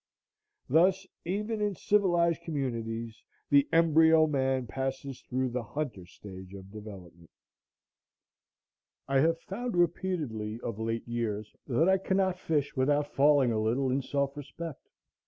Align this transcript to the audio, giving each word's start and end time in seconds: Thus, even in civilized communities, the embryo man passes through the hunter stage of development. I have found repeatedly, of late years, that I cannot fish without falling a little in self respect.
Thus, 0.67 1.05
even 1.25 1.61
in 1.61 1.75
civilized 1.75 2.41
communities, 2.41 3.21
the 3.51 3.69
embryo 3.71 4.25
man 4.25 4.65
passes 4.65 5.21
through 5.21 5.49
the 5.49 5.61
hunter 5.61 6.07
stage 6.07 6.55
of 6.55 6.71
development. 6.71 7.29
I 9.07 9.19
have 9.19 9.39
found 9.41 9.77
repeatedly, 9.77 10.59
of 10.61 10.79
late 10.79 11.07
years, 11.07 11.55
that 11.67 11.87
I 11.87 11.99
cannot 11.99 12.39
fish 12.39 12.75
without 12.75 13.13
falling 13.13 13.51
a 13.51 13.61
little 13.61 13.91
in 13.91 14.01
self 14.01 14.35
respect. 14.35 14.81